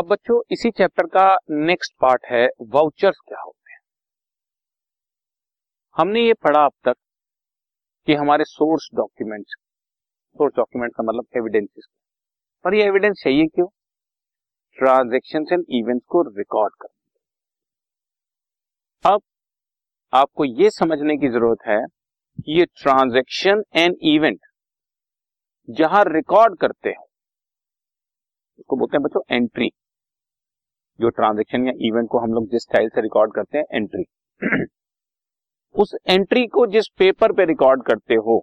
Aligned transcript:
अब 0.00 0.06
बच्चों, 0.06 0.40
इसी 0.50 0.70
चैप्टर 0.70 1.06
का 1.06 1.22
नेक्स्ट 1.50 1.92
पार्ट 2.00 2.22
है 2.26 2.46
वाउचर्स 2.74 3.16
क्या 3.28 3.40
होते 3.40 3.72
हैं? 3.72 3.78
हमने 5.96 6.20
ये 6.20 6.34
पढ़ा 6.34 6.64
अब 6.64 6.72
तक 6.84 6.94
कि 8.08 8.14
हमारे 8.14 8.44
सोर्स 8.44 8.88
डॉक्यूमेंट्स 8.94 9.54
सोर्स 10.36 10.54
डॉक्यूमेंट 10.56 10.92
का 10.96 11.02
मतलब 11.02 11.26
एविडेंसेस 11.36 11.86
पर 12.64 12.74
ये 12.74 12.84
एविडेंस 12.84 13.20
चाहिए 13.22 13.46
क्यों? 13.46 13.66
ट्रांजेक्शन 14.78 15.44
एंड 15.52 15.64
इवेंट्स 15.70 16.04
को 16.08 16.22
रिकॉर्ड 16.38 16.74
कर 16.82 16.88
अब 19.04 19.20
आपको 20.12 20.44
ये 20.44 20.70
समझने 20.70 21.16
की 21.16 21.28
ज़रूरत 21.28 21.66
है 21.66 21.78
कि 22.38 22.58
ये 22.58 22.64
ट्रांजेक्शन 22.82 23.62
एंड 23.74 23.96
इवेंट 24.14 24.40
जहाँ 25.68 26.02
रिकॉर्ड 26.08 26.58
करते 26.58 26.88
हैं, 26.88 27.04
उसको 28.58 28.76
बोलते 28.76 28.96
हैं 28.96 29.02
बच्चों 29.02 29.22
एंट्री 29.30 29.70
जो 31.00 31.08
ट्रांजेक्शन 31.10 31.66
या 31.66 31.72
इवेंट 31.88 32.08
को 32.10 32.18
हम 32.18 32.32
लोग 32.34 32.48
जिस 32.50 32.62
स्टाइल 32.62 32.88
से 32.88 33.00
रिकॉर्ड 33.02 33.34
करते 33.34 33.58
हैं 33.58 33.64
एंट्री 33.72 34.04
उस 35.74 35.94
एंट्री 36.08 36.46
को 36.48 36.66
जिस 36.68 36.88
पेपर 36.98 37.32
पे 37.32 37.44
रिकॉर्ड 37.46 37.82
करते 37.84 38.14
हो, 38.16 38.42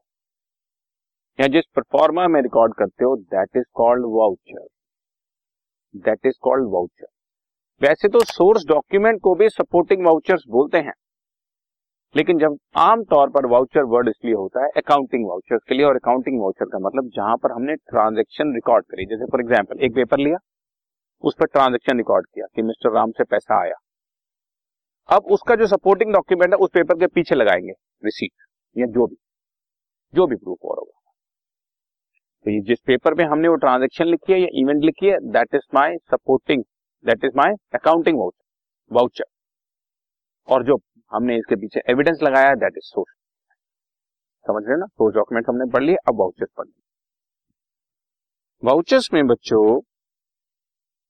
या 1.40 1.48
जिस 1.50 1.66
परफॉर्मा 1.76 2.28
में 2.28 2.42
रिकॉर्ड 2.42 2.74
करते 2.76 3.06
हो 3.06 3.16
that 3.18 3.58
is 3.58 3.66
called 3.76 4.06
voucher 4.14 4.68
that 5.96 6.26
is 6.26 6.38
called 6.42 6.72
voucher 6.74 7.08
वैसे 7.82 8.08
तो 8.10 8.20
सोर्स 8.26 8.66
डॉक्यूमेंट 8.68 9.20
को 9.22 9.34
भी 9.36 9.50
सपोर्टिंग 9.50 10.06
वाउचर्स 10.06 10.44
बोलते 10.50 10.78
हैं, 10.80 10.94
लेकिन 12.16 12.38
जब 12.40 12.58
आमतौर 12.80 13.30
पर 13.30 13.46
वाउचर 13.48 13.84
वर्ड 13.88 14.10
इसलिए 14.10 14.34
होता 14.36 14.64
है 14.64 14.70
अकाउंटिंग 14.78 15.28
वाउचर 15.28 15.58
के 15.60 15.76
लिए, 15.76 15.86
और 15.86 15.96
अकाउंटिंग 15.96 16.40
वाउचर 16.42 16.66
का 16.66 16.80
मतलब 16.80 17.10
जहाँ 17.16 17.36
पर 17.38 17.52
हमने 17.52 17.76
ट्रांजेक्शन 17.76 18.54
रिकॉर्ड 18.56 18.86
करी। 18.86 19.06
जैसे 19.06 19.26
फॉर 19.32 19.42
एग्ज़ाम्पल 19.42 19.84
एक 19.86 19.94
पेपर 19.96 20.18
लिया 20.20 20.38
उस 21.22 21.36
पर 21.40 21.46
ट्रांजेक्शन 21.46 21.98
रिकॉर्ड 21.98 22.26
किया 22.26 22.46
कि 22.56 22.62
मिस्टर 22.62 22.94
राम 22.94 23.12
से 23.12 23.24
पैसा 23.24 23.62
आया। 23.62 23.76
अब 25.10 25.26
उसका 25.32 25.56
जो 25.56 25.68
सपोर्टिंग 25.68 26.14
डॉक्यूमेंट 26.14 26.54
है, 26.54 26.58
उस 26.58 26.70
पेपर 26.74 27.00
के 27.00 27.08
पीछे 27.08 27.36
लगाएँगे। 27.36 27.72
रिसीट 28.06 28.32
या 28.78 28.86
जो 28.86 29.08
भी। 29.08 29.16
जो 30.14 30.28
भी 30.28 30.36
प्रूफ 30.36 30.58
हो 30.64 30.74
रहा 30.74 30.80
होगा। 30.80 31.12
तो 32.46 32.52
ये 32.52 32.62
जिस 32.62 32.80
पेपर 32.86 33.14
में 33.14 33.26
हमने 33.26 33.48
वो 33.48 33.56
ट्रांजेक्शन 33.56 34.06
लिखी 34.06 34.34
है, 34.34 34.40
या 34.40 34.48
इवेंट 34.54 34.84
लिखी 34.84 35.06
है 35.06 35.18
that 35.32 35.56
is 35.56 35.68
my 35.74 35.98
supporting 35.98 36.64
that 37.06 37.24
is 37.24 37.32
my 37.38 37.54
accounting 37.76 38.20
voucher 38.20 38.46
voucher 38.92 39.24
और 40.48 40.64
जो 40.64 40.78
हमने 41.12 41.38
इसके 41.38 41.56
पीछे 41.56 41.82
एविडेंस 41.90 42.20
लगाया 42.24 42.54
दैट 42.56 42.74
इज़ 42.78 42.86
सोर्स 42.86 43.14
समझ 44.48 44.64
रहे 44.68 44.78
ना? 44.78 44.86
सोर्स 44.86 45.16
डॉक्यूमेंट 45.16 45.50
हमने 45.50 45.72
पढ़ 45.72 45.84
लिए 45.84 45.96
अब 45.96 46.20
वाउचर्स 46.20 46.50
पढ़ 46.58 46.66
लिए 46.66 46.82
वाउचर्स 48.64 49.10
में 49.14 49.28
बच्चों 49.28 49.82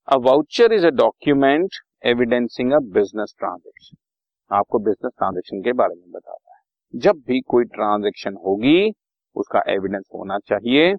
a 0.08 0.16
voucher 0.18 0.74
is 0.74 0.86
a 0.86 0.90
document 0.96 1.76
evidencing 2.06 2.72
a 2.74 2.78
business 2.94 3.34
transaction 3.40 3.98
आपको 4.52 4.80
बिज़नेस 4.80 5.12
ट्रांजेक्शन 5.18 5.62
के 5.62 5.72
बारे 5.74 5.96
में 5.96 6.12
बताता 6.12 6.54
है। 6.54 7.00
जब 7.00 7.18
भी 7.28 7.40
कोई 7.44 7.66
ट्रांजेक्शन 7.74 8.36
होगी, 8.46 8.92
उसका 9.36 9.62
एविडेंस 9.70 10.04
होना 10.16 10.38
चाहिए 10.48 10.94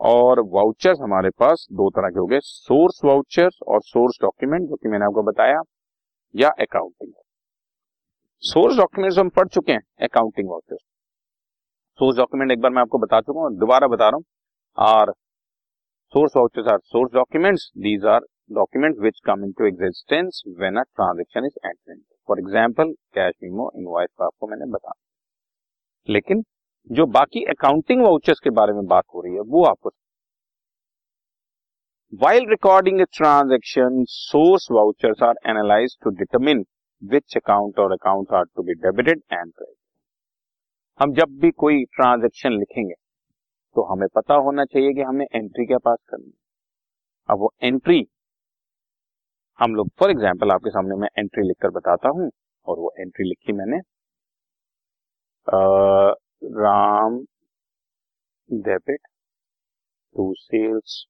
और 0.00 0.40
वाउचर्स 0.54 0.98
हमारे 1.00 1.30
पास 1.40 1.66
दो 1.72 1.88
तरह 1.90 2.08
के 2.08 2.18
हो 2.18 2.26
गए 2.26 2.40
सोर्स 2.42 3.00
वाउचर्स 3.04 3.58
और 3.68 3.82
सोर्स 3.82 4.18
डॉक्यूमेंट 4.22 4.68
जो 4.68 4.76
कि 4.76 4.88
मैंने 4.88 5.04
आपको 5.04 5.22
बताया, 5.22 5.60
या 6.34 6.48
अकाउंटिंग 6.60 7.12
सोर्स 8.42 8.76
डॉक्यूमेंट्स 8.76 9.18
हम 9.18 9.28
पढ़ 9.28 9.48
चुके 9.48 9.72
हैं 9.72 9.80
अकाउंटिंग 10.02 10.48
वाउचर्स 10.48 10.80
सोर्स 11.98 12.16
डॉक्यूमेंट 12.18 12.52
एक 12.52 12.60
बार 12.60 12.72
मैं 12.72 12.82
आपको 12.82 12.98
बता 12.98 13.20
चुका 13.20 13.40
हूँ, 13.40 13.56
दोबारा 13.58 13.86
बता 13.88 14.08
रहा 14.08 14.16
हूँ। 14.16 14.24
और 14.78 15.12
source 16.12 16.36
vouchers 16.36 16.68
are 16.68 16.78
source 16.84 17.12
documents 17.14 17.70
these 17.78 18.04
are 18.06 18.20
documents 18.52 19.00
which 19.00 19.20
come 19.24 19.44
into 19.44 19.66
existence 19.66 20.42
when 20.58 20.76
a 20.76 20.82
transaction 20.96 21.44
is 21.44 21.58
entering 21.66 22.00
for 22.28 22.38
example 22.38 22.92
cash 23.14 23.34
memo 23.42 23.70
invoice 23.76 24.08
का 24.18 24.24
आपको 24.24 24.46
मैंने 24.46 24.70
बता 24.72 24.92
लेकिन 26.08 26.42
जो 26.90 27.06
बाकी 27.18 27.44
अकाउंटिंग 27.44 28.02
वाउचर्स 28.02 28.40
के 28.44 28.50
बारे 28.60 28.72
में 28.72 28.86
बात 28.86 29.04
हो 29.14 29.20
रही 29.20 29.34
है 29.34 29.40
वो 29.56 29.64
आपको 29.64 29.90
While 32.12 32.46
recording 32.50 32.96
a 33.02 33.04
transaction, 33.16 33.98
source 34.08 34.64
vouchers 34.76 35.20
are 35.20 35.34
analyzed 35.50 35.96
to 36.04 36.10
determine 36.10 36.62
which 37.02 37.36
account 37.36 37.78
or 37.78 37.92
accounts 37.92 38.32
are 38.32 38.46
to 38.46 38.64
be 38.64 38.74
debited 38.86 39.20
and 39.36 39.52
credited. 39.54 39.76
हम 41.00 41.12
जब 41.14 41.36
भी 41.42 41.50
कोई 41.50 41.84
ट्रांजेक्शन 41.96 42.52
लिखेंगे 42.52 42.94
तो 43.76 43.84
हमें 43.84 44.06
पता 44.14 44.34
होना 44.46 44.64
चाहिए 44.64 44.92
कि 44.94 45.00
हमने 45.00 45.24
एंट्री 45.34 45.66
क्या 45.66 45.78
पास 45.78 45.98
करनी 46.10 46.26
है। 46.26 46.38
अब 47.28 47.38
वो 47.38 47.52
एंट्री 47.62 48.00
हम 49.60 49.74
लोग 49.74 49.88
फॉर 49.98 50.10
एग्ज़ाम्पल 50.10 50.50
आपके 50.50 50.70
सामने 50.70 50.94
मैं 50.96 51.08
एंट्री 51.18 51.42
लिखकर 51.42 51.70
बताता 51.70 52.08
हूँ 52.08 52.30
और 52.66 52.78
वो 52.78 52.92
एंट्री 53.00 53.24
लिखी 53.28 53.52
मैंने। 53.52 53.78
आ, 55.48 56.12
राम 56.60 57.18
डेबिट 58.50 59.00
टू 60.16 60.32
सेल्स 60.34 61.04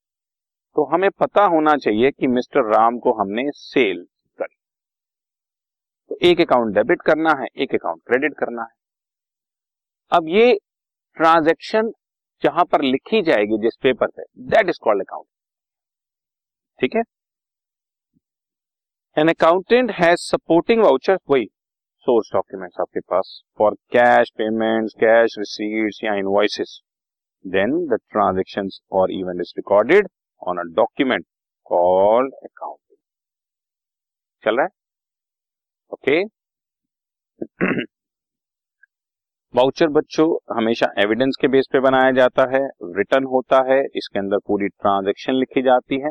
तो 0.77 0.85
हमें 0.87 1.09
पता 1.21 1.45
होना 1.53 1.77
चाहिए 1.77 2.11
कि 2.11 2.27
मिस्टर 2.29 2.65
राम 2.75 2.99
को 2.99 3.13
हमने 3.21 3.45
सेल 3.53 4.03
करी। 4.39 4.57
तो 6.11 6.19
एक 6.23 6.41
अकाउंट 6.41 6.75
डेबिट 6.75 7.03
करना 7.03 7.35
है 7.41 7.47
एक 7.57 7.75
अकाउंट 7.75 8.03
क्रेडिट 8.07 8.35
करना 8.39 8.63
है। 8.63 8.75
अब 10.13 10.29
ये 10.29 10.53
ट्रांजैक्शन 11.17 11.93
जहाँ 12.43 12.65
पर 12.65 12.83
लिखी 12.83 13.23
जाएगी 13.23 13.59
जिस 13.63 13.77
पेपर 13.83 14.07
पे 14.09 14.23
दैट 14.51 14.69
इज़ 14.69 14.79
कॉल्ड 14.83 15.03
अकाउंट 15.03 15.27
ठीक 16.79 16.97
है? 16.97 17.03
An 19.17 19.29
accountant 19.29 19.91
has 19.91 20.21
supporting 20.21 20.83
voucher 20.83 21.19
वही 21.31 21.47
सोर्स 22.07 22.31
डॉक्यूमेंट्स 22.35 22.81
आपके 22.81 23.01
पास 23.01 23.43
for 23.59 23.75
cash 23.93 24.31
payments 24.39 24.95
cash 25.01 25.35
receipts 25.39 25.99
या 26.05 26.15
इनवॉइसेस 26.15 26.81
देन 27.45 27.73
द 27.87 27.99
ट्रांजेक्शन 28.11 28.69
और 28.93 29.13
event 29.13 29.41
is 29.41 29.53
recorded 29.57 30.09
on 30.49 30.59
a 30.59 30.63
document 30.77 31.25
called 31.67 32.35
accounting 32.35 32.97
चल 34.45 34.57
रहा 34.57 34.65
है? 34.65 34.71
ओके 35.93 36.23
वाउचर 39.55 39.89
बच्चों, 39.99 40.29
हमेशा 40.57 40.93
एविडेंस 40.99 41.37
के 41.41 41.49
बेस 41.49 41.69
पे 41.73 41.81
बनाया 41.81 42.11
जाता 42.13 42.43
है 42.55 42.63
रिटर्न 42.99 43.25
होता 43.25 43.63
है, 43.73 43.81
इसके 43.97 44.19
अंदर 44.19 44.39
पूरी 44.47 44.69
ट्रांजेक्शन 44.69 45.35
लिखी 45.35 45.63
जाती 45.63 46.01
है। 46.01 46.11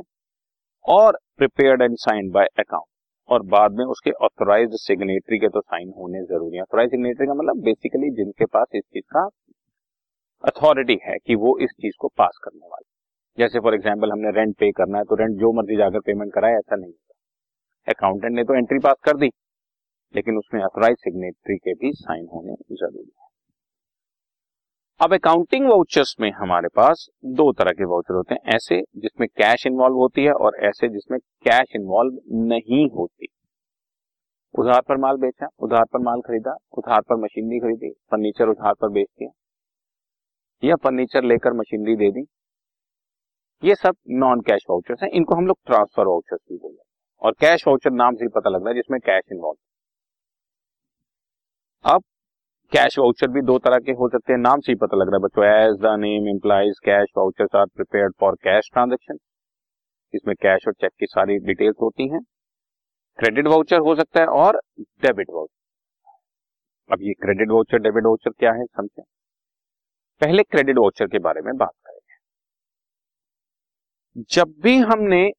और 0.86 1.18
prepared 1.40 1.82
and 1.82 1.96
signed 2.00 2.32
by 2.34 2.48
account 2.60 2.88
और 3.30 3.44
बाद 3.48 3.72
में 3.74 3.84
उसके 3.86 4.12
ऑथोराइज 4.22 4.74
सिग्नेटरी 4.78 5.38
के 5.40 5.48
तो 5.50 5.62
साइन 5.62 5.90
होने 5.98 6.22
ज़रूरी 6.26 6.56
है। 6.56 6.62
ऑथोराइज 6.62 6.90
सिग्नेटरी 6.92 7.28
का 7.28 7.34
मतलब 7.34 7.62
बेसिकली 7.64 8.10
जिनके 8.16 8.46
पास 8.48 8.68
इस 8.76 8.84
चीज़ 8.86 9.06
का 9.14 9.24
अथॉरिटी 10.44 10.98
है 11.04 11.16
कि 11.26 11.36
वो 11.38 11.58
इस 11.60 11.72
चीज़ 11.82 11.96
को 12.00 12.08
पास 12.18 12.40
करने 12.44 12.66
वाले 12.66 12.88
जैसे 13.38 13.60
फॉर 13.60 13.76
एग्ज़ाम्पल 13.76 14.12
हमने 14.12 14.32
रेंट 14.34 14.56
पे 14.60 14.72
करना 14.74 14.98
है 14.98 15.04
तो 15.04 15.16
रेंट 15.16 15.38
जो 15.40 15.52
मर्ज़ी 15.54 15.78
जाकर 15.78 16.00
पेमेंट 16.02 16.34
कराए, 16.34 16.54
ऐसा 16.54 16.76
नहीं 16.76 16.92
होता। 16.92 17.92
अकाउंटेंट 17.92 18.36
ने 18.36 18.44
तो 18.44 18.56
एंट्री 18.56 18.80
पास 18.80 18.96
कर 19.06 19.18
दी, 19.18 19.30
लेकिन 20.16 20.38
उसमें 20.38 20.62
अथोराइज 20.64 20.98
सिग्नेटरी 21.00 21.58
के 21.58 21.74
भी 21.76 21.92
साइन 21.96 22.26
होने 22.34 22.56
ज़रूरी 22.74 23.12
है। 23.12 23.29
अब 25.00 25.14
अकाउंटिंग 25.14 25.68
वाउचर्स 25.68 26.16
में 26.20 26.30
हमारे 26.32 26.68
पास 26.68 27.06
दो 27.26 27.52
तरह 27.54 27.72
के 27.72 27.86
वाउचर 27.86 28.14
होते 28.14 28.34
हैं। 28.34 28.56
ऐसे 28.56 28.80
जिसमें 28.96 29.28
कैश 29.30 29.66
इन्वॉल्व 29.68 29.96
होती 29.96 30.24
है 30.24 30.32
और 30.34 30.56
ऐसे 30.60 30.88
जिसमें 30.90 31.20
कैश 31.20 31.76
इन्वॉल्व 31.76 32.18
नहीं 32.48 32.90
होती। 32.90 33.28
उधार 34.54 34.82
पर 34.82 34.98
माल 34.98 35.18
बेचा, 35.18 35.48
उधार 35.60 35.86
पर 35.86 36.00
माल 36.00 36.22
खरीदा, 36.22 36.56
उधार 36.78 37.02
पर 37.02 37.16
मशीनरी 37.16 37.60
खरीदी 37.60 37.92
फर्नीचर 38.12 38.50
उधार 38.50 38.74
पर 38.74 38.90
बेच 38.90 39.08
दिया, 39.10 39.30
या 40.64 40.76
फर्नीचर 40.76 41.24
लेकर 41.24 41.54
मशीनरी 41.54 41.96
दे 41.96 42.12
दी। 42.12 42.26
ये 43.64 43.76
सब 43.76 43.96
नॉन 44.18 44.42
कैश 44.42 44.66
वाउचर्स 44.70 45.04
हैं। 45.04 45.10
इनको 45.12 45.36
हम 45.36 45.48
लोग 45.48 45.58
ट्रांसफ़र 45.66 46.06
वाउचर्स 46.06 46.42
भी 46.50 46.58
बोलते 46.58 46.78
हैं। 46.78 46.88
और 47.22 47.32
कैश 47.42 47.68
वाउचर 47.68 47.92
नाम 47.94 48.16
से 48.16 48.26
ही 48.26 48.30
पता 48.36 48.50
लग 48.50 48.62
रहा 48.62 48.70
है 48.70 48.76
जिसमें 48.76 49.00
कैश 49.00 49.24
इन्वॉल्व 49.32 49.58
अब 51.86 52.04
कैश 52.72 52.98
वाउचर 53.00 53.28
भी 53.28 53.42
दो 53.44 53.58
तरह 53.60 53.80
के 53.80 53.92
हो 53.94 54.08
सकते 54.10 54.34
हैं। 54.34 54.40
नाम 54.40 54.60
से 54.60 54.72
ही 54.72 54.76
पता 54.78 54.98
लग 54.98 55.08
रहा 55.08 55.16
है 55.16 55.22
बच्चों। 55.22 55.44
As 55.46 55.76
the 55.82 55.94
name 56.00 56.28
implies 56.30 56.80
cash 56.86 57.08
vouchers 57.18 57.56
are 57.56 57.66
prepared 57.68 58.14
for 58.20 58.36
cash 58.44 58.70
transaction 58.74 59.18
इसमें 60.14 60.36
कैश 60.38 60.68
और 60.68 60.74
चेक 60.74 60.92
की 61.00 61.06
सारी 61.08 61.38
डिटेल्स 61.46 61.76
होती 61.82 62.08
हैं। 62.10 62.20
क्रेडिट 63.20 63.48
वाउचर 63.48 63.80
हो 63.80 63.96
सकता 63.96 64.22
है 64.22 64.28
और 64.38 64.60
डेबिट 65.04 65.30
वाउचर 65.30 65.58
अब 66.90 67.02
ये 67.04 67.14
क्रेडिट 67.16 67.50
वाउचर 67.52 67.78
डेबिट 67.80 68.06
वाउचर 68.06 68.32
क्या 68.32 68.52
है, 68.52 68.66
समझे। 68.66 69.02
पहले 70.22 70.44
क्रेडिट 70.46 70.78
वाउचर 70.78 71.08
के 71.08 71.20
बारे 71.20 71.42
में 71.42 71.56
बात 71.58 71.72
करेंगे। 71.86 72.18
जब 74.32 74.54
भी 74.64 74.78
हमने 74.80 75.30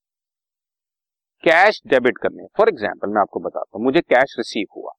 कैश 1.45 1.81
डेबिट 1.89 2.19
करने 2.19 2.47
फॉर 2.57 2.69
एग्ज़ाम्पल 2.69 3.09
मैं 3.09 3.21
आपको 3.21 3.41
बताता 3.41 3.77
हूँ, 3.77 3.85
मुझे 3.85 4.01
कैश 4.03 4.35
रिसीव 4.39 4.67
हुआ 4.77 4.93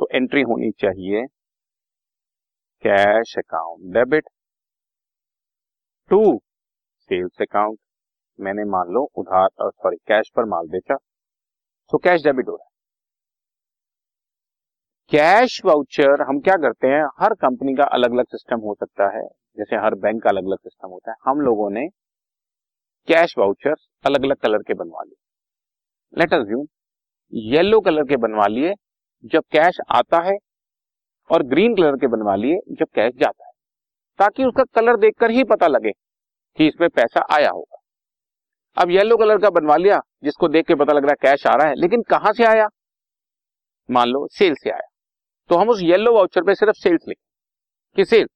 तो 0.00 0.08
एंट्री 0.12 0.42
होनी 0.44 0.70
चाहिए 0.78 1.24
cash 2.82 3.34
account, 3.38 3.92
debit. 3.94 4.28
To, 6.10 6.38
sales 7.10 7.40
account. 7.40 7.78
मैंने 8.38 8.64
मान 8.64 8.88
लो 8.88 9.02
उधार 9.16 9.48
और 9.60 9.70
सॉरी, 9.72 9.96
कैश 10.08 10.30
पर 10.36 10.44
माल 10.44 10.68
बेचा 10.68 10.96
तो 11.90 11.98
कैश 11.98 12.22
डेबिट 12.24 12.48
हो 12.48 12.56
रहा 12.56 12.64
है। 12.64 12.70
कैश 15.10 15.60
वाउचर 15.64 16.22
हम 16.22 16.40
क्या 16.40 16.54
करते 16.56 16.86
हैं? 16.86 17.04
हर 17.20 17.34
कंपनी 17.34 17.74
का 17.74 17.84
अलग 17.84 18.12
अलग 18.12 18.26
सिस्टम 18.26 18.60
हो 18.60 18.74
सकता 18.74 19.08
है, 19.16 19.22
जैसे 19.56 19.76
हर 19.76 19.94
बैंक 19.94 20.22
का 20.22 20.30
अलग 20.30 20.46
अलग 20.46 20.58
सिस्टम 20.58 20.88
होता 20.88 21.10
है। 21.10 21.16
हम 21.26 21.40
लोगों 21.40 21.70
ने 21.70 21.86
कैश 23.08 23.34
वाउचर 23.38 23.74
अलग 24.04 24.24
अलग 24.24 24.36
कलर 24.36 24.62
के 24.62 24.74
बनवा 24.74 25.02
लिए। 25.02 26.18
लेट 26.18 26.34
अस 26.34 26.66
येलो 27.32 27.80
कलर 27.80 28.04
के 28.04 28.16
बनवा 28.16 28.46
लिए, 28.46 28.74
जब 29.24 29.42
कैश 29.52 29.78
आता 29.90 30.22
है 30.22 30.36
और 31.32 31.42
ग्रीन 31.42 31.76
कलर 31.76 31.96
के 31.96 32.06
बनवा 32.06 32.36
लिए 32.36 32.74
जब 32.74 32.86
कैश 32.94 33.12
जाता 33.14 33.46
है, 33.46 33.52
ताकि 34.18 34.44
उसका 34.44 34.64
कलर 34.64 34.96
देखकर 34.96 35.30
ही 35.30 35.44
पता 35.44 35.66
लगे 35.66 35.90
कि 36.56 36.66
इसमें 36.66 36.90
पैसा 36.90 37.26
आया 37.30 37.50
होगा। 37.50 37.76
अब 38.82 38.90
येलो 38.90 39.16
कलर 39.16 39.38
का 39.38 39.50
बनवा 39.50 39.76
लिया, 39.76 40.00
जिसको 40.24 40.48
देख 40.48 40.66
के 40.66 40.74
पता 40.74 40.92
लग 40.92 41.04
रहा 41.04 41.12
है 41.12 41.16
कैश 41.22 41.46
आ 41.46 41.54
रहा 41.54 41.66
है, 41.66 41.74
लेकिन 41.74 42.02
कहाँ 42.02 42.32
से 42.32 42.44
आया? 42.44 42.68
मान 43.90 44.08
लो 44.08 44.28
सेल 44.32 44.54
से 44.54 44.70
आया। 44.70 44.88
तो 45.48 45.56
हम 45.56 45.68
उस 45.68 45.80
येलो 45.82 46.14
वाउचर 46.14 46.42
पे 46.44 46.54
सिर्फ़ 46.54 46.74
सेल्स 46.74 47.00
लिखें। 47.08 47.28
कि 47.96 48.04
सेल 48.04 48.26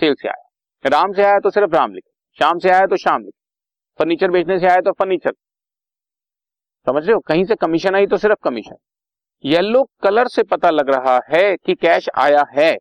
सेल 0.00 0.14
से 0.14 0.28
आया। 0.28 0.48
राम 0.86 1.12
से 1.12 1.22
आया 1.22 1.38
तो 1.38 1.50
सिर्फ़ 1.50 1.70
राम 1.70 1.92
लिखे। 1.92 2.12
शाम 2.38 2.58
से 2.58 2.70
आया 2.70 2.86
तो 2.86 2.96
शाम 2.96 3.22
लिखे। 3.22 3.42
फर्नीचर 3.98 4.30
बेचने 4.30 4.58
से 4.58 4.66
आया 4.66 4.80
तो 4.80 4.92
फर्नीचर। 4.92 5.32
समझ 6.86 7.04
रहे 7.04 7.14
हो? 7.14 7.20
कहीं 7.20 7.44
से 7.44 7.54
कमीशन 7.54 7.94
आई 7.94 8.06
तो 8.06 8.16
सिर्फ़ 8.16 8.38
कमीशन। 8.44 8.76
येलो 9.44 9.90
कलर 10.02 10.28
से 10.28 10.42
पता 10.42 10.70
लग 10.70 10.90
रहा 10.90 11.20
है 11.30 11.56
कि 11.56 11.74
कैश 11.74 12.08
आया 12.18 12.44
है। 12.58 12.74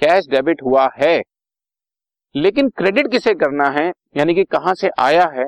कैश 0.00 0.28
डेबिट 0.28 0.62
हुआ 0.62 0.90
है। 0.98 1.22
लेकिन 2.36 2.68
क्रेडिट 2.68 3.10
किसे 3.10 3.34
करना 3.34 3.68
है? 3.70 3.92
यानी 4.16 4.34
कि 4.34 4.44
कहाँ 4.44 4.74
से 4.74 4.90
आया 4.98 5.26
है? 5.34 5.44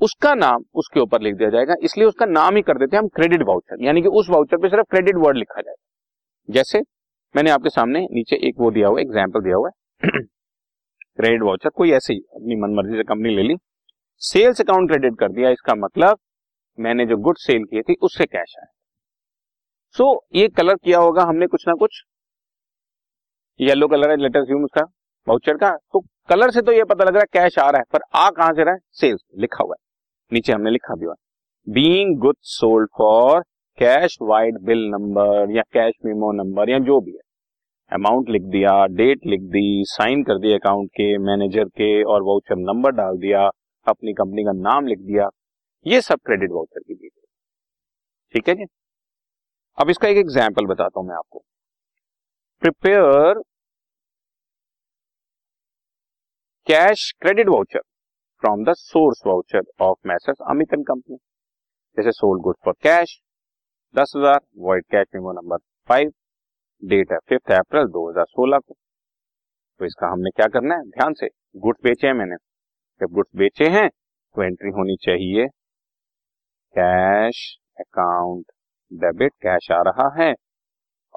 उसका 0.00 0.34
नाम 0.34 0.64
उसके 0.74 1.00
ऊपर 1.00 1.20
लिख 1.20 1.34
दिया 1.34 1.50
जाएगा। 1.50 1.74
इसलिए 1.82 2.06
उसका 2.06 2.26
नाम 2.26 2.56
ही 2.56 2.62
कर 2.62 2.78
देते 2.78 2.96
हैं 2.96 3.02
हम 3.02 3.08
क्रेडिट 3.08 3.42
वाउचर। 3.42 3.84
यानी 3.84 4.02
कि 4.02 4.08
उस 4.08 4.30
वाउचर 4.30 4.56
पे 4.56 4.68
सिर्फ़ 4.68 4.86
क्रेडिट 4.90 5.14
वर्ड 5.16 5.36
लिखा 5.36 5.60
जाएगा। 5.60 6.52
जैसे 6.52 6.80
मैंने 7.36 7.50
आपके 7.50 7.70
सामने 7.70 8.00
नीचे 8.00 8.36
एक 8.36 8.54
वो 8.58 8.70
दिया 8.70 8.88
हुआ 8.88 9.00
एग्ज़ाम्पल 9.00 9.40
दिया 9.40 9.56
हुआ 9.56 9.68
है। 9.68 10.10
क्रेडिट 11.16 11.42
वाउचर, 11.42 11.68
कोई 11.68 11.92
ऐसे 11.92 12.12
ही 12.12 12.20
अपनी 12.20 12.56
मनमर्जी 12.56 12.96
से 12.96 13.02
कंपनी 13.02 13.36
ले 13.36 13.42
ली। 13.42 13.56
सेल्स 14.18 14.60
अकाउंट 14.60 14.88
क्रेडिट 14.88 15.18
कर 15.18 15.28
दिया। 15.28 15.50
इसका 15.50 15.74
मतलब 15.74 16.18
मैंने 16.78 17.06
जो 17.06 17.16
गुड 17.16 17.36
सेल 17.38 17.64
किए 17.64 17.82
थी 17.82 17.94
उससे 18.02 18.24
कैश 18.26 18.54
आया 18.58 18.66
सो 19.94 20.04
so, 20.04 20.36
ये 20.36 20.48
कलर 20.48 20.74
किया 20.74 20.98
होगा 20.98 21.22
हमने 21.22 21.46
कुछ 21.46 21.64
ना 21.68 21.74
कुछ। 21.74 22.02
येलो 23.60 23.88
कलर 23.88 24.10
है 24.10 24.16
लेटर 24.16 24.44
ज्यूम 24.44 24.64
उसका 24.64 24.82
वाउचर 25.26 25.56
का। 25.56 25.70
तो 25.92 26.00
कलर 26.28 26.50
से 26.50 26.62
तो 26.62 26.72
ये 26.72 26.84
पता 26.84 27.04
लग 27.04 27.14
रहा 27.14 27.20
है 27.20 27.28
कैश 27.32 27.58
आ 27.58 27.68
रहा 27.70 27.78
है 27.78 27.84
पर 27.92 28.00
आ 28.14 28.28
कहाँ 28.30 28.52
से 28.52 28.64
रहा 28.64 28.74
है? 28.74 28.80
सेल्स 28.92 29.20
लिखा 29.38 29.64
हुआ 29.64 29.74
है। 29.78 29.84
नीचे 30.32 30.52
हमने 30.52 30.70
लिखा 30.70 30.94
भी 30.94 31.06
हुआ 31.06 31.14
being 31.66 32.16
good 32.18 32.36
sold 32.42 32.88
for 32.98 33.40
cash 33.78 34.16
vide 34.22 34.58
bill 34.62 34.86
number 34.88 35.56
या 35.56 35.62
कैश 35.72 35.94
मीमो 36.06 36.32
नंबर 36.32 36.70
या 36.70 36.78
जो 36.78 37.00
भी 37.00 37.12
है। 37.12 37.28
अमाउंट 37.92 38.28
लिख 38.28 38.42
दिया 38.42 38.72
डेट 38.86 39.26
लिख 39.26 39.40
दी 39.50 39.82
साइन 39.86 40.22
कर 40.22 40.38
दिया 40.38 40.56
अकाउंट 40.56 40.90
के 40.90 41.16
मैनेजर 41.18 41.64
के 41.64 41.92
और 42.04 42.22
वाउचर 42.22 42.56
नंबर 42.58 42.92
डाल 42.92 43.16
दिया 43.18 43.46
अपनी 43.86 44.12
कंपनी 44.12 44.44
का 44.44 44.52
नाम 44.60 44.86
लिख 44.86 44.98
दिया। 44.98 45.28
ये 45.86 46.00
सब 46.02 46.18
क्रेडिट 46.26 46.50
वाउचर 46.52 46.80
की 46.80 46.94
डिटेल 46.94 47.26
ठीक 48.34 48.48
है 48.48 48.54
जी? 48.54 48.64
अब 49.78 49.90
इसका 49.90 50.08
एक 50.08 50.16
एग्ज़ाम्पल 50.18 50.66
बताता 50.66 51.00
हूँ 51.00 51.06
मैं 51.08 51.14
आपको। 51.16 51.42
Prepare 52.62 53.40
cash 56.66 57.10
credit 57.20 57.48
voucher 57.48 57.80
from 58.42 58.64
the 58.64 58.72
source 58.76 59.22
voucher 59.26 59.62
of 59.82 59.98
messrs 60.08 60.36
Amit 60.50 60.72
and 60.74 60.86
company 60.86 61.16
जैसे 61.96 62.12
सोल्ड 62.12 62.42
गुड 62.42 62.56
फॉर 62.64 62.74
कैश 62.82 63.20
दस 63.94 64.12
हज़ार 64.16 64.40
vide 64.58 64.84
cash 64.90 65.06
memo 65.14 65.32
number 65.32 65.58
five 65.88 66.12
date 66.82 67.12
है 67.12 67.18
फिफ्थ 67.28 67.52
अप्रैल 67.52 67.86
2016 67.88 68.58
को। 68.58 68.74
तो 69.80 69.84
इसका 69.86 70.06
हमने 70.06 70.30
क्या 70.30 70.46
करना 70.48 70.74
है? 70.74 70.82
ध्यान 70.90 71.14
से 71.14 71.28
गुड्स 71.56 71.80
बेचे 71.84 72.06
हैं 72.06 72.14
मैंने। 72.14 72.36
जब 73.00 73.12
गुड्स 73.14 73.30
बेचे 73.36 73.68
हैं 73.70 73.88
तो 73.88 74.42
एंट्री 74.42 74.70
होनी 74.70 74.96
चाहिए। 75.02 75.46
कैश 76.74 77.58
अकाउंट, 77.80 78.44
डेबिट 78.92 79.32
कैश 79.42 79.70
आ 79.70 79.80
रहा 79.82 80.08
है 80.22 80.34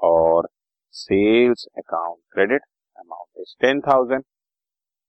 और 0.04 0.48
sales 0.92 1.66
account 1.78 2.20
credit 2.34 2.62
amount 3.00 3.40
is 3.40 3.56
ten 3.62 3.82
thousand. 3.82 4.24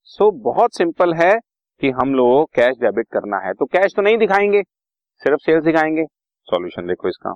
So 0.03 0.31
बहुत 0.31 0.77
सिंपल 0.77 1.15
है 1.15 1.33
कि 1.81 1.91
हम 1.91 2.15
लोग 2.15 2.49
कैश 2.55 2.77
डेबिट 2.77 3.07
करना 3.13 3.39
है। 3.39 3.53
तो 3.55 3.67
कैश 3.67 3.95
तो 3.97 4.03
नहीं 4.03 4.19
दिखाएँगे, 4.19 4.63
सिर्फ़ 5.23 5.41
सेल्स 5.43 5.65
दिखाएँगे। 5.65 6.05
सॉल्यूशन 6.49 6.87
देखो 6.87 7.09
इसका। 7.09 7.35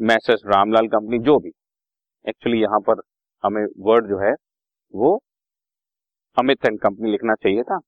मैसेज 0.00 0.42
रामलाल 0.46 0.86
कंपनी 0.86 1.18
जो 1.18 1.38
भी। 1.38 1.52
एक्चुअली 2.28 2.60
यहाँ 2.60 2.80
पर 2.80 3.00
हमें 3.44 3.64
वर्ड 3.78 4.06
जो 4.06 4.18
है, 4.18 4.32
वो 4.94 5.20
अमित 6.38 6.66
एंड 6.66 6.80
कंपनी 6.80 7.10
लिखना 7.10 7.34
चाहिए 7.34 7.62
था। 7.62 7.78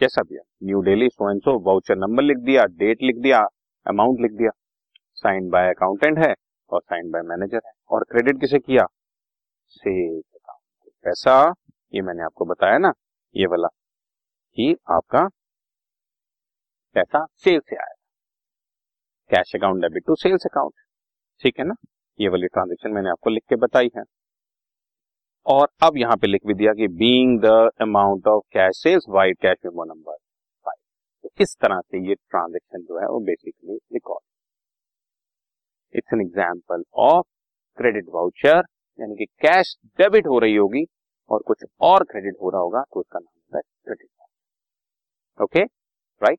कैसा 0.00 0.22
भी 0.22 0.38
New 0.64 0.80
Delhi 0.80 1.08
so 1.08 1.30
and 1.30 1.40
so 1.40 1.58
voucher 1.58 1.96
number 1.96 2.22
लिख 2.22 2.36
दिया 2.36 2.64
डेट 2.64 3.02
लिख 3.02 3.16
दिया 3.16 3.40
अमाउंट 3.86 4.20
लिख 4.20 4.32
दिया। 4.32 4.50
साइन 5.14 5.48
बाय 5.50 5.70
अकाउंटेंट 5.70 6.18
है 6.18 6.34
और 6.70 6.80
साइन 6.80 7.10
बाय 7.10 7.22
मैनेजर 7.22 7.60
है। 7.66 7.72
और 7.90 8.04
क्रेडिट 8.04 8.40
किसे 8.40 8.58
किया? 8.58 8.86
सेल्स 9.68 10.24
अकाउंट 10.34 10.92
पैसा, 11.04 11.54
ये 11.94 12.02
मैंने 12.02 12.22
आपको 12.22 12.44
बताया 12.44 12.78
ना, 12.78 12.92
ये 13.36 13.46
वाला। 13.46 13.68
कि 14.56 14.76
आपका 14.90 15.28
पैसा 16.94 17.26
सेल 17.36 17.60
से 17.60 17.76
आया। 17.76 17.94
Cash 19.30 19.52
account 19.56 19.82
debit 19.82 20.06
to 20.06 20.14
sales 20.14 20.46
account 20.46 20.72
ठीक 21.42 21.58
है 21.58 21.64
ना? 21.64 21.74
ये 22.20 22.28
वाली 22.28 22.46
ट्रांजेक्शन 22.46 22.90
मैंने 22.90 23.10
आपको 23.10 23.30
लिख 23.30 23.42
के 23.48 23.56
बताई 23.56 23.90
है। 23.96 24.02
और 25.46 25.68
अब 25.82 25.96
यहाँ 25.96 26.16
पे 26.16 26.26
लिख 26.26 26.46
भी 26.46 26.54
दिया 26.54 26.72
कि 26.74 26.86
being 26.96 27.38
the 27.40 27.70
amount 27.82 28.26
of 28.26 28.42
cash 28.52 28.76
sales 28.76 29.04
vide 29.08 29.36
cash 29.38 29.56
memo 29.64 29.84
number 29.84 30.16
five 30.66 30.78
तो 31.24 31.30
इस 31.40 31.56
तरह 31.62 31.80
से 31.80 31.98
ये 32.08 32.14
ट्रांजेक्शन 32.14 32.82
जो 32.82 33.00
है 33.00 33.06
वो 33.06 33.20
basically 33.24 33.76
record 33.92 34.22
it's 35.94 36.12
an 36.14 36.20
example 36.20 36.82
of 37.02 37.26
credit 37.78 38.06
voucher 38.08 38.62
यानी 38.98 39.14
कि 39.16 39.24
कैश 39.42 39.76
डेबिट 39.98 40.26
हो 40.26 40.38
रही 40.38 40.56
होगी 40.56 40.84
और 41.30 41.42
कुछ 41.46 41.64
और 41.82 42.04
क्रेडिट 42.04 42.34
हो 42.42 42.50
रहा 42.50 42.60
होगा 42.60 42.82
तो 42.84 43.00
उसका 43.00 43.18
नाम 43.18 43.32
होता 43.34 43.58
है 43.58 43.62
credit 43.84 44.08
okay 45.40 45.62
right 46.22 46.38